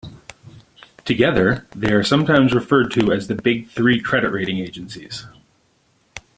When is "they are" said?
1.75-2.03